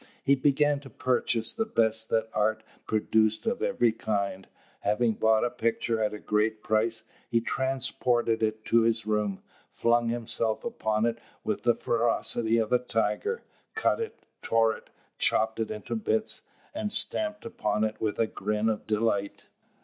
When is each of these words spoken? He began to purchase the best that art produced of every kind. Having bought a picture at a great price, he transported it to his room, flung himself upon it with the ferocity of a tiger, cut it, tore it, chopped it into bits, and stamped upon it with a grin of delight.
He 0.23 0.33
began 0.33 0.79
to 0.79 0.89
purchase 0.89 1.53
the 1.53 1.63
best 1.63 2.09
that 2.09 2.27
art 2.33 2.63
produced 2.87 3.45
of 3.45 3.61
every 3.61 3.91
kind. 3.91 4.47
Having 4.79 5.13
bought 5.19 5.45
a 5.45 5.51
picture 5.51 6.01
at 6.01 6.11
a 6.11 6.17
great 6.17 6.63
price, 6.63 7.03
he 7.29 7.39
transported 7.39 8.41
it 8.41 8.65
to 8.65 8.81
his 8.81 9.05
room, 9.05 9.43
flung 9.69 10.09
himself 10.09 10.63
upon 10.65 11.05
it 11.05 11.19
with 11.43 11.61
the 11.61 11.75
ferocity 11.75 12.57
of 12.57 12.73
a 12.73 12.79
tiger, 12.79 13.43
cut 13.75 13.99
it, 13.99 14.19
tore 14.41 14.75
it, 14.75 14.89
chopped 15.19 15.59
it 15.59 15.69
into 15.69 15.95
bits, 15.95 16.41
and 16.73 16.91
stamped 16.91 17.45
upon 17.45 17.83
it 17.83 18.01
with 18.01 18.17
a 18.17 18.25
grin 18.25 18.69
of 18.69 18.87
delight. 18.87 19.45